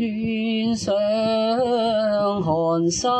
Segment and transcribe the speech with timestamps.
[0.00, 0.96] 遠上
[2.40, 3.12] 寒山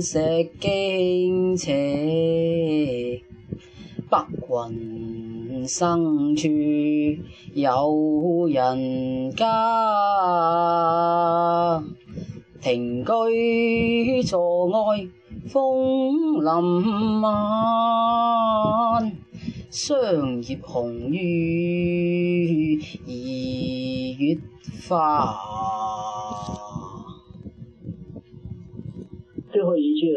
[0.00, 3.20] 石径斜，
[4.08, 6.46] 白雲生处
[7.52, 9.44] 有人家。
[12.62, 15.08] 停居坐爱
[15.48, 17.32] 枫林晚，
[19.72, 23.10] 霜叶红于二
[24.88, 25.34] 法，
[29.50, 30.16] 最后一句。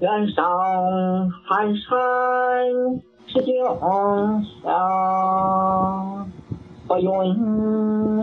[0.00, 1.92] 远上寒山
[3.26, 3.54] 石径
[4.42, 4.68] 斜，
[6.88, 7.06] 白云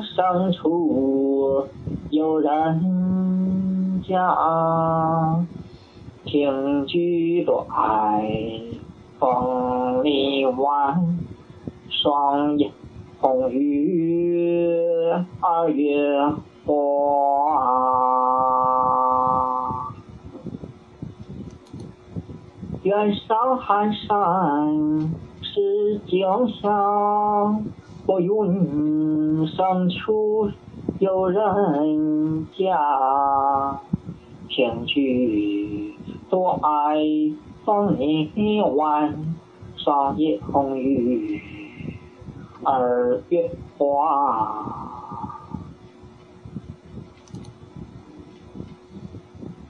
[0.02, 1.68] 深处
[2.10, 4.18] 有人家。
[6.26, 6.98] 停车
[7.46, 8.28] 坐爱
[9.18, 9.77] 枫。
[10.50, 11.18] 晚，
[11.90, 12.72] 霜葉
[13.22, 16.20] 紅於二月
[16.66, 16.74] 花。
[22.84, 26.68] 远上寒山石径斜，
[28.06, 30.50] 白云生处
[31.00, 33.82] 有人家。
[34.48, 35.94] 庭居
[36.30, 36.96] 多爱
[37.66, 39.36] 枫林晚，
[39.88, 41.42] 霜叶红于
[42.62, 44.76] 二月花。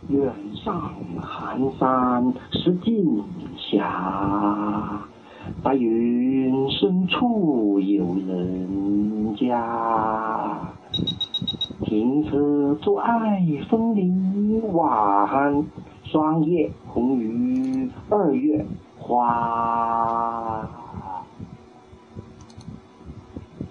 [0.08, 3.23] 远上寒山石径
[3.60, 3.80] 斜，
[5.62, 10.58] 白云深处有人家。
[11.84, 15.64] 停车坐爱枫林晚，
[16.06, 18.66] 霜叶红于二月
[18.98, 19.67] 花。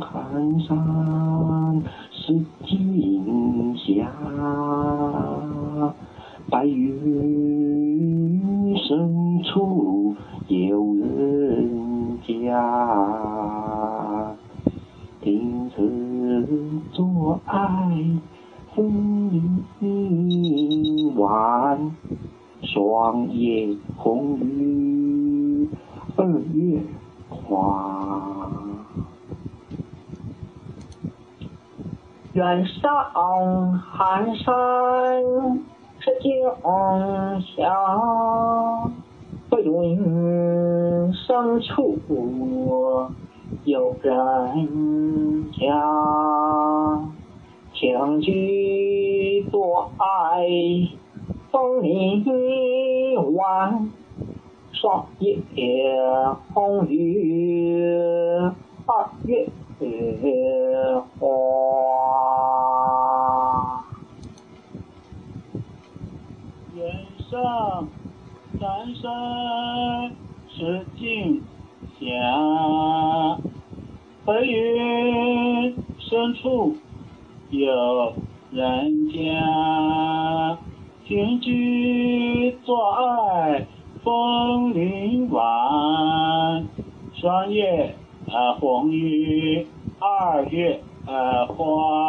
[0.00, 4.06] 寒山石徑斜，
[6.50, 10.16] 白云深处
[10.48, 14.34] 有人家。
[15.20, 15.82] 停车
[16.92, 17.88] 坐爱
[18.74, 19.64] 枫林
[21.16, 21.94] 晚，
[22.62, 25.68] 霜叶红于
[26.16, 26.80] 二月
[27.28, 28.57] 花。
[32.38, 33.10] 远上
[33.80, 34.54] 寒山
[35.98, 36.30] 石径
[37.42, 37.66] 斜，
[39.50, 41.98] 白云生处
[43.64, 45.66] 有人家。
[47.74, 50.46] 庭居多愛
[51.50, 52.24] 楓林
[53.34, 53.90] 晚，
[54.70, 55.38] 霜叶
[56.54, 57.82] 红于
[58.86, 59.48] 二月
[61.18, 61.26] 花。
[67.42, 67.88] 上
[68.58, 70.12] 寒山
[70.48, 71.40] 石径
[72.00, 72.20] 斜，
[74.24, 76.74] 白云深处
[77.50, 78.12] 有
[78.50, 80.58] 人家。
[81.06, 83.66] 停居坐爱
[84.02, 86.66] 枫林晚，
[87.14, 87.94] 霜叶
[88.26, 89.66] 啊紅於
[90.00, 92.07] 二月啊花。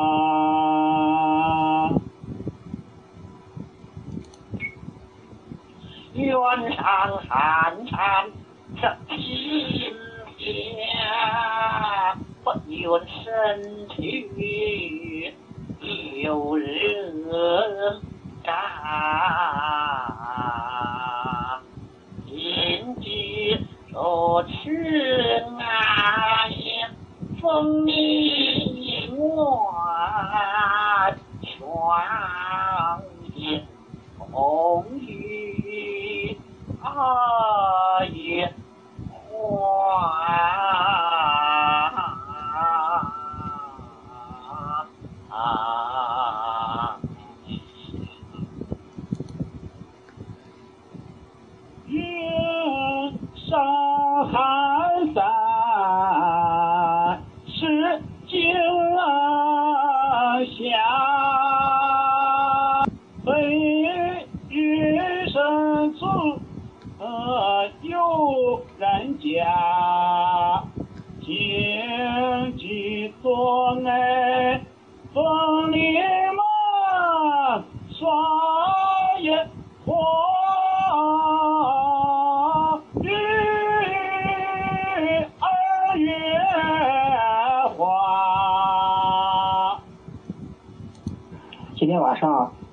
[6.60, 6.84] 遠上
[7.30, 7.98] 寒山
[8.76, 9.16] 石徑
[10.38, 10.44] 斜，
[12.44, 13.24] 白雲深
[13.88, 13.96] 處
[16.22, 16.70] 有人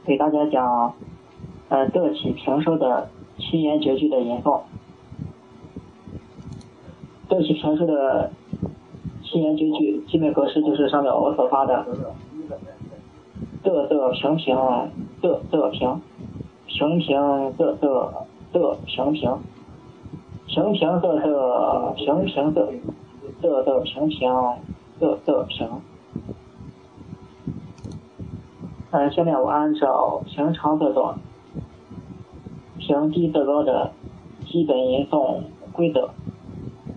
[0.06, 0.94] 给大家讲，
[1.68, 3.08] 呃，德起平收的
[3.38, 4.60] 七言绝句的吟诵。
[7.28, 8.30] 德起平收的
[9.24, 11.84] 七言绝句基本格式就是上面我所发的，
[13.64, 14.56] 仄仄平平，
[15.20, 16.00] 仄仄平，
[16.68, 17.20] 平平
[17.58, 18.12] 仄仄，
[18.52, 19.38] 仄平平，
[20.46, 22.68] 平平仄仄平平德，
[23.42, 24.32] 德德平平
[25.00, 25.68] 德德平。
[28.96, 31.18] 呃，下面我按照平长则短、
[32.78, 33.92] 平低则高的
[34.46, 35.42] 基本吟诵
[35.74, 36.08] 规则，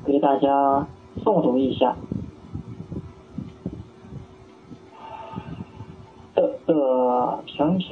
[0.06, 0.88] 给大家
[1.26, 1.98] 诵读一下。
[6.36, 7.92] 的的平平，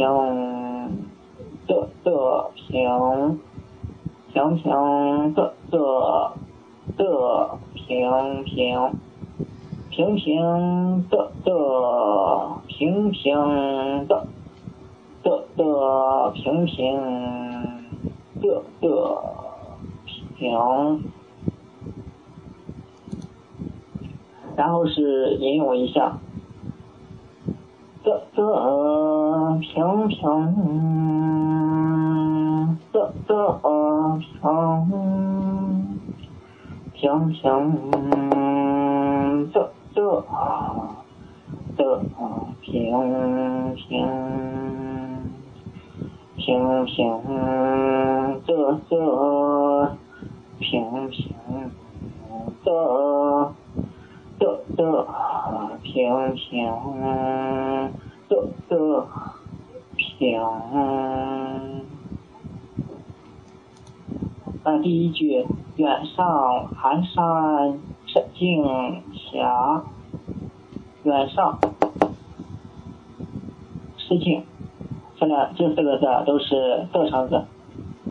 [1.68, 3.40] 的的平，
[4.32, 6.32] 平平的的
[6.96, 8.90] 的平平。
[9.90, 11.52] 平平的的
[12.78, 13.34] 平平
[14.08, 14.28] 的
[15.24, 16.96] 的的平平
[18.40, 18.88] 的的
[20.38, 21.02] 平，
[24.56, 26.20] 然后是引用一下
[28.04, 30.20] 的的平平
[32.92, 33.60] 的的
[34.22, 36.00] 平
[36.94, 37.42] 平平
[39.52, 39.72] 的。
[39.96, 40.24] 的
[41.76, 42.02] 的
[42.70, 42.76] 平
[43.76, 43.88] 平
[46.36, 47.24] 平平
[48.46, 48.48] 的
[48.90, 48.92] 的
[50.60, 51.16] 平平
[52.66, 52.68] 的
[54.38, 54.44] 的
[54.76, 55.08] 的
[55.82, 56.44] 平平
[58.28, 58.32] 的
[58.68, 58.72] 的
[59.96, 60.42] 平。
[64.66, 65.48] 那第一句，
[65.78, 68.66] 远上寒山石径
[69.14, 69.40] 斜，
[71.04, 71.58] 远上
[74.08, 74.42] 石径，
[75.18, 77.44] 这两这四个字都是仄声字，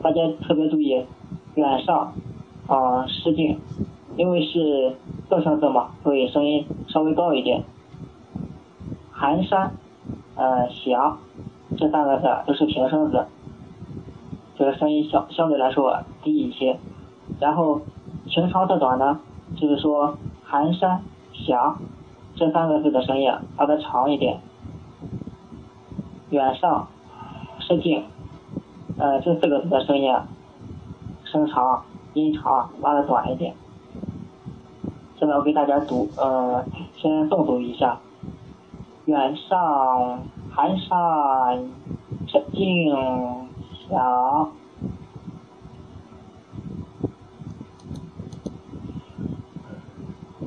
[0.02, 1.06] 大家特别注意，
[1.54, 2.12] 远上
[2.66, 3.58] 啊石径，
[4.18, 4.94] 因为是
[5.30, 7.64] 仄声字嘛，所以声音稍微高一点。
[9.10, 9.72] 寒山
[10.34, 10.94] 呃斜，
[11.78, 13.24] 这三个字都是平声字。
[14.58, 16.78] 这个声音相相对来说低一些，
[17.40, 17.80] 然后
[18.26, 19.18] 平长则短呢，
[19.56, 21.00] 就是说寒山
[21.32, 21.78] 峡
[22.34, 24.40] 这三个字的声音拉的长一点，
[26.36, 26.86] 远上
[27.60, 28.04] 石径，
[28.98, 30.14] 呃这四个字的声音
[31.24, 33.54] 声长音长拉的短一点。
[35.18, 36.62] 现在我给大家读，呃
[36.94, 37.98] 先诵读一下，
[39.06, 41.70] 远上寒山
[42.26, 42.94] 石径。
[43.88, 44.50] 小，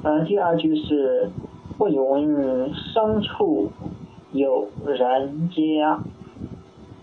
[0.03, 1.31] 嗯，第二句是
[1.79, 3.71] 不云深处
[4.31, 5.99] 有人家，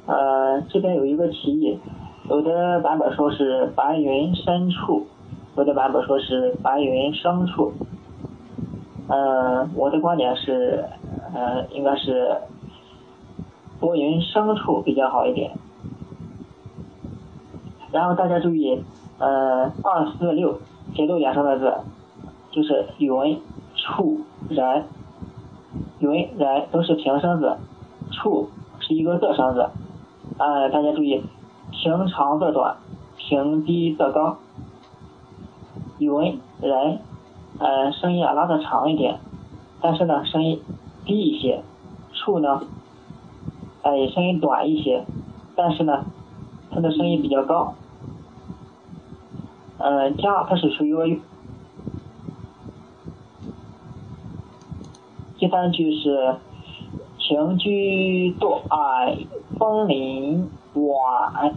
[0.06, 1.78] 呃，这边有一个歧义，
[2.28, 5.06] 有的版本说是白云深处，
[5.56, 7.72] 有的版本说是白云深处，
[9.08, 10.84] 嗯，我的观点是，
[11.34, 12.36] 呃，应该是
[13.80, 15.50] 多云深处比较好一点。
[17.90, 18.82] 然后大家注意，
[19.18, 20.60] 呃，二四六
[20.94, 21.72] 节奏点上的字，
[22.50, 23.40] 就是云、
[23.74, 24.84] 处、人，
[25.98, 27.56] 云、人都是平声字，
[28.12, 28.50] 处
[28.80, 29.70] 是一个仄声字，
[30.38, 31.24] 呃，大家注意，
[31.70, 32.76] 平长仄短，
[33.16, 34.36] 平低仄高，
[35.98, 37.00] 云、人，
[37.58, 39.18] 呃，声音啊拉的长一点，
[39.80, 40.60] 但是呢，声音
[41.06, 41.62] 低一些，
[42.12, 42.60] 处呢，
[43.82, 45.06] 哎，声音短一些，
[45.54, 46.04] 但是呢，
[46.70, 47.74] 它的声音比较高。
[49.78, 51.20] 呃，家它是属于
[55.38, 56.36] 第三句是
[57.18, 59.18] 情居多爱
[59.58, 61.54] 风林晚，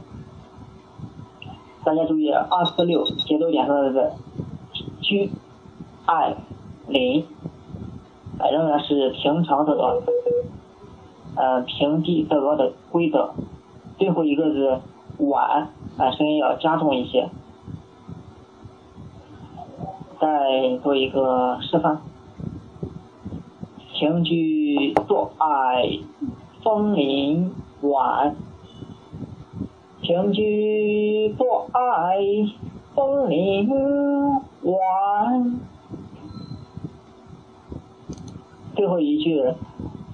[1.86, 4.12] 大家注意二四六节奏点上的字
[5.00, 5.32] 居
[6.06, 6.36] 爱
[6.90, 7.26] 铃，
[8.52, 10.02] 仍然是平常的，
[11.38, 13.32] 呃平低则高的规则，
[13.98, 14.82] 最后一个字
[15.20, 17.30] 晚，啊声音要加重一些。
[20.20, 22.02] 再做一个示范。
[24.00, 26.00] 情居坐爱
[26.64, 27.52] 枫林
[27.82, 28.34] 晚，
[30.02, 32.18] 情居坐爱
[32.96, 33.70] 枫林
[34.62, 35.60] 晚。
[38.74, 39.42] 最后一句，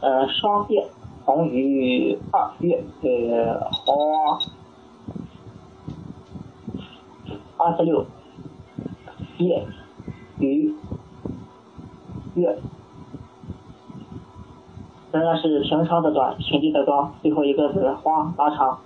[0.01, 0.87] 呃，霜叶
[1.23, 2.83] 红于二月。
[3.03, 4.39] 呃花。
[7.57, 8.03] 二十六，
[9.37, 9.63] 叶
[10.39, 10.73] 雨
[12.33, 12.57] 月。
[15.15, 18.79] 仍然是平常的短，平地的高，最后一个字花拉长。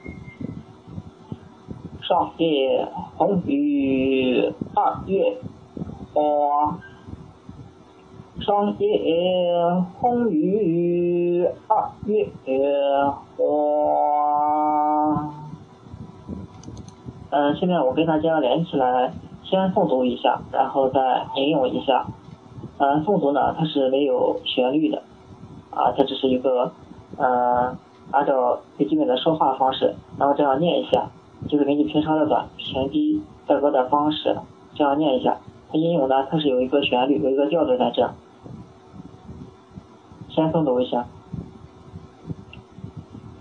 [2.03, 5.37] 上叶红于二月
[6.13, 6.77] 花，
[8.39, 8.87] 霜叶
[9.99, 12.29] 红于二月
[13.35, 15.33] 花。
[17.31, 19.11] 嗯，下面我跟大家连起来，
[19.43, 22.05] 先诵读一下，然后再引用一下。
[22.77, 25.01] 嗯，诵读呢，它是没有旋律的。
[25.71, 26.71] 啊，它只是一个，
[27.17, 27.77] 嗯，
[28.11, 31.09] 按照最基本的说话方式，然后这样念一下，
[31.47, 34.35] 就是根据平常的短、平低、带高的方式
[34.73, 35.37] 这样念一下。
[35.71, 38.09] 它音咏呢，它是有一个旋律，有一个调子在这。
[40.29, 41.05] 先诵读一下：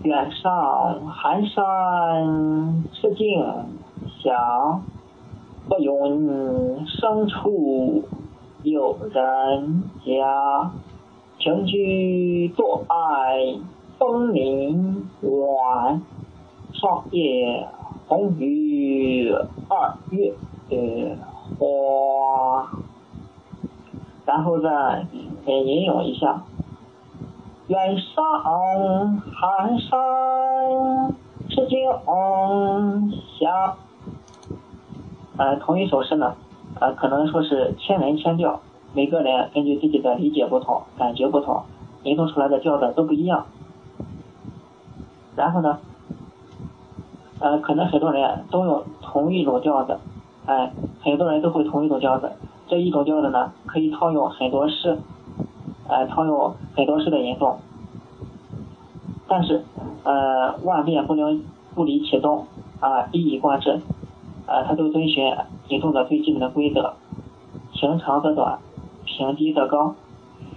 [0.03, 3.43] 远上寒山石径
[4.21, 4.31] 斜，
[5.67, 8.03] 不云深处
[8.63, 10.71] 有人家。
[11.39, 13.55] 情居多爱
[13.97, 16.01] 枫林晚，
[16.73, 17.65] 霜叶
[18.07, 19.31] 红于
[19.69, 20.33] 二月
[21.57, 22.69] 花。
[24.25, 25.07] 然后再
[25.45, 26.43] 引用一下：
[27.67, 31.15] 远上寒山
[31.49, 31.79] 石径
[33.37, 33.47] 斜。
[35.37, 36.35] 呃，同一首诗呢，
[36.81, 38.59] 呃，可能说是千人千调。
[38.93, 41.63] 每个人根据自己的理解不同、感觉不同，
[42.03, 43.45] 吟诵出来的调子都不一样。
[45.35, 45.79] 然后呢，
[47.39, 49.99] 呃，可能很多人都用同一种调子，
[50.45, 52.31] 哎，很多人都会同一种调子。
[52.67, 54.97] 这一种调子呢，可以套用很多诗，
[55.87, 57.55] 哎，套用很多诗的吟诵。
[59.27, 59.63] 但是，
[60.03, 61.43] 呃，万变不能
[61.75, 62.47] 不离其宗，
[62.79, 63.79] 啊，一以贯之，
[64.47, 65.31] 啊，它都遵循
[65.67, 66.93] 吟诵的最基本的规则，
[67.71, 68.59] 平长则短。
[69.19, 69.95] 平低的高，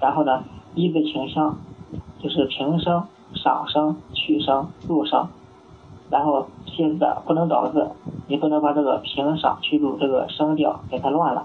[0.01, 0.45] 然后呢，
[0.77, 1.59] 一字清香，
[2.23, 3.03] 就是平声、
[3.35, 5.27] 上声、去声、入声，
[6.09, 7.91] 然后写字不能倒字，
[8.29, 11.43] 你不能把这个平上去入这个声调给它乱了，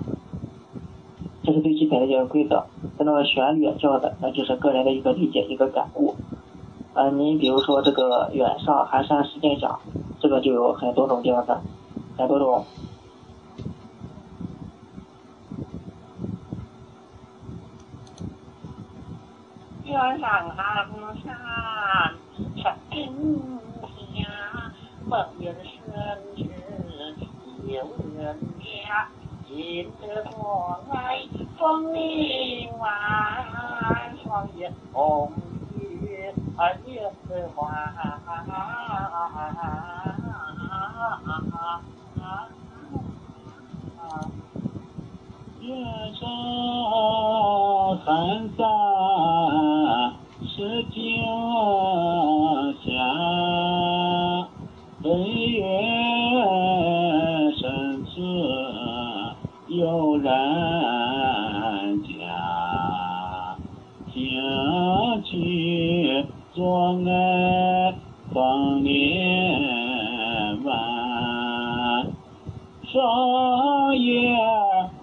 [1.42, 2.64] 这是最基本的一个规则。
[3.00, 6.14] 那么旋律叫的，那就是个人的一个理解一个感悟。
[6.94, 9.68] 呃，你比如说这个远上寒山石径斜，
[10.20, 11.58] 这个就有很多种调子，
[12.16, 12.64] 很多种。
[19.98, 20.88] 远上寒
[21.24, 21.34] 山
[22.38, 22.96] 石径
[23.82, 24.28] 斜，
[25.10, 25.82] 风云深
[26.36, 26.40] 至
[27.66, 27.82] 有
[28.16, 28.64] 人家。
[29.48, 30.96] 金得多爱
[31.58, 32.86] 枫林晚，
[34.22, 35.32] 霜叶红
[35.80, 37.10] 于二月
[37.56, 37.66] 花。
[45.60, 46.22] 远上
[64.18, 67.94] 兴去坐爱
[68.34, 72.08] 枫林晚，
[72.84, 74.36] 霜叶。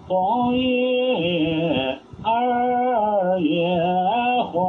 [0.07, 3.79] 红于二月
[4.51, 4.59] 花，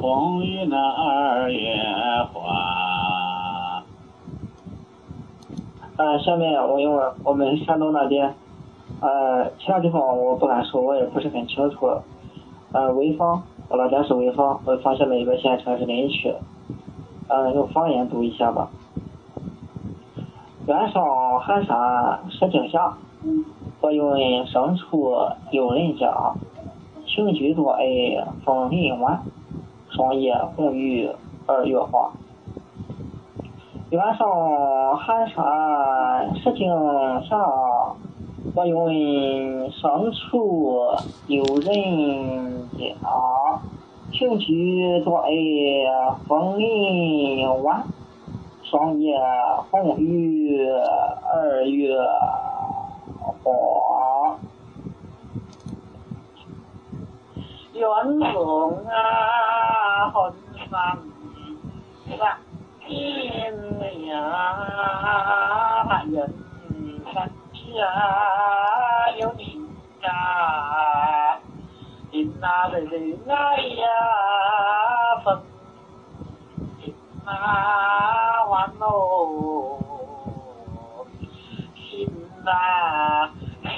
[0.00, 1.76] 红于那二月
[2.32, 3.82] 花。
[5.96, 8.34] 呃，下面我用我们山东那边，
[9.00, 11.90] 呃，其他地方我不敢说，我也不是很清楚。
[12.74, 16.34] 呃，潍坊，我老家是潍坊，潍坊下面一个县城是临朐。
[17.28, 18.68] 呃，用方言读一下吧。
[20.66, 22.76] 远上寒山石径斜。
[23.80, 25.14] 我云生处
[25.52, 26.34] 有人家，
[27.06, 27.84] 情居多爱
[28.44, 29.22] 枫林晚，
[29.90, 31.08] 霜叶红于
[31.46, 32.10] 二月花。
[33.90, 36.66] 远上寒山石径
[37.20, 37.36] 斜
[38.54, 40.78] 白云深处
[41.26, 42.94] 有人家
[44.12, 45.24] 秋去多
[46.28, 47.84] 风林晚
[48.62, 49.18] 霜叶
[49.72, 51.96] 红于二月
[53.42, 54.38] 花
[57.72, 57.84] 远
[58.32, 60.32] 风啊寒
[60.70, 60.96] 山
[62.06, 62.38] 里吧
[62.86, 64.12] 天涯
[66.12, 66.32] 人
[67.76, 69.60] 下有你
[70.02, 71.38] 呀，
[72.12, 73.32] 人啊人哎
[73.82, 73.86] 呀，
[75.24, 75.42] 风
[76.80, 79.78] 景啊完喽，
[81.74, 82.08] 心
[82.46, 82.48] 啊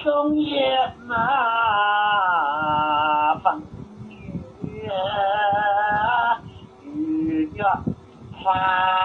[0.03, 1.15] 松叶那
[3.43, 3.63] 风
[4.63, 4.91] 雨
[6.85, 7.83] 雨呀
[8.45, 8.96] 花。